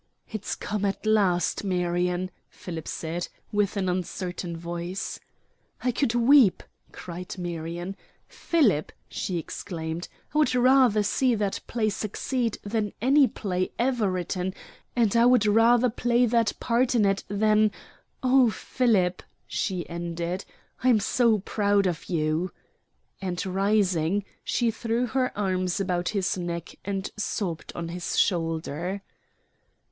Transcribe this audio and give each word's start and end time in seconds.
"It's 0.31 0.55
come 0.55 0.83
at 0.83 1.05
last, 1.05 1.63
Marion," 1.63 2.31
Philip 2.49 2.87
said, 2.87 3.27
with 3.51 3.77
an 3.77 3.87
uncertain 3.87 4.57
voice. 4.57 5.19
"I 5.83 5.91
could 5.91 6.15
weep," 6.15 6.63
cried 6.91 7.35
Marion. 7.37 7.95
"Philip," 8.27 8.91
she 9.09 9.37
exclaimed, 9.37 10.07
"I 10.33 10.39
would 10.39 10.55
rather 10.55 11.03
see 11.03 11.35
that 11.35 11.59
play 11.67 11.89
succeed 11.91 12.57
than 12.63 12.93
any 12.99 13.27
play 13.27 13.73
ever 13.77 14.11
written, 14.11 14.55
and 14.95 15.15
I 15.15 15.27
would 15.27 15.45
rather 15.45 15.87
play 15.91 16.25
that 16.25 16.53
part 16.59 16.95
in 16.95 17.05
it 17.05 17.23
than 17.27 17.69
Oh, 18.23 18.49
Philip," 18.49 19.21
she 19.45 19.87
ended. 19.87 20.45
"I'm 20.83 20.99
so 20.99 21.37
proud 21.41 21.85
of 21.85 22.05
you!" 22.09 22.51
and 23.21 23.45
rising, 23.45 24.25
she 24.43 24.71
threw 24.71 25.05
her 25.05 25.31
arms 25.37 25.79
about 25.79 26.09
his 26.09 26.39
neck 26.39 26.73
and 26.83 27.07
sobbed 27.17 27.71
on 27.75 27.89
his 27.89 28.17
shoulder. 28.17 29.03